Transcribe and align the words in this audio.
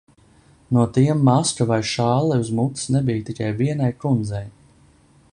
No 0.75 0.83
tiem 0.95 1.19
maska 1.27 1.63
vai 1.71 1.79
šalle 1.91 2.35
uz 2.43 2.49
mutes 2.59 2.85
nebija 2.95 3.25
tikai 3.27 3.51
vienai 3.61 3.91
kundzei. 4.05 4.45